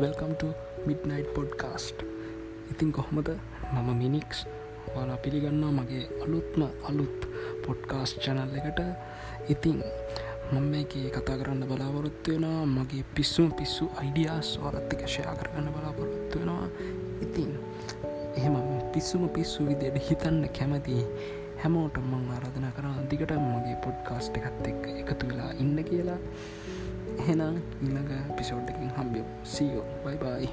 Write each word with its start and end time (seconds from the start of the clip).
වෙල්කම්ට 0.00 0.42
midnight 0.86 1.28
podcast 1.34 2.02
ඉතින් 2.70 2.92
කොහොමද? 2.92 3.28
මම 3.72 3.88
මිනික්ස්. 3.96 4.44
වාලා 4.94 5.16
පිළිගන්නවා 5.16 5.72
මගේ 5.72 6.02
අලුත්ම 6.24 6.62
අලුත් 6.88 7.24
පොඩ්කාස් 7.66 8.10
චැනල් 8.24 8.52
එකට. 8.58 8.80
ඉතින් 9.48 9.78
මම 10.52 10.66
මේකේ 10.72 11.08
කතා 11.10 11.38
කරන්න 11.38 11.64
බලාපොරොත්තු 11.64 12.30
වෙනවා. 12.32 12.66
මගේ 12.66 13.04
පිස්සුම 13.14 13.48
පිස්සු 13.52 13.90
අයිඩියස් 14.00 14.50
වලත්තික 14.60 15.08
ෂයා 15.08 15.34
කරගන්න 15.34 15.72
බලාපොරොත්තු 15.76 16.38
වෙනවා. 16.38 16.68
ඉතින් 17.24 17.50
එහෙම 18.36 18.56
පිස්සුම 18.92 19.28
පිස්සු 19.28 19.68
විදියට 19.68 19.96
හිතන්න 20.10 20.48
කැමති 20.58 21.00
හැමෝට 21.62 21.96
මං 22.04 22.28
ආරධන 22.34 22.68
කරන 22.76 23.08
දිගට 23.10 23.32
මගේ 23.48 23.76
පොඩ්කාස්ට් 23.84 24.36
එකත් 24.38 24.66
එක් 24.72 24.82
එකතු 25.02 25.28
වෙලා 25.28 25.52
ඉන්න 25.62 25.84
කියලා. 25.90 26.20
එහෙනම් 27.18 27.56
ඊළඟ 27.82 28.12
පිසෝඩ්ඩකින් 28.36 28.90
හම්බියෝ 28.96 29.28
සියෝ 29.44 29.84
බයි 30.04 30.16
බයි 30.16 30.48